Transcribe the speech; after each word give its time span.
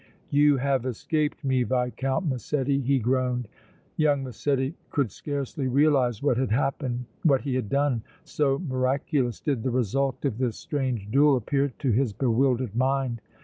"You 0.31 0.57
have 0.57 0.87
escaped 0.87 1.43
me, 1.43 1.61
Viscount 1.61 2.25
Massetti!" 2.25 2.79
he 2.81 2.97
groaned. 2.97 3.47
Young 3.97 4.23
Massetti 4.23 4.73
could 4.89 5.11
scarcely 5.11 5.67
realize 5.67 6.23
what 6.23 6.37
had 6.37 6.49
happened, 6.49 7.05
what 7.21 7.41
he 7.41 7.53
had 7.53 7.69
done, 7.69 8.01
so 8.23 8.57
miraculous 8.57 9.39
did 9.39 9.61
the 9.61 9.69
result 9.69 10.25
of 10.25 10.39
this 10.39 10.57
strange 10.57 11.11
duel 11.11 11.35
appear 11.37 11.67
to 11.77 11.91
his 11.91 12.13
bewildered 12.13 12.75
mind. 12.75 13.21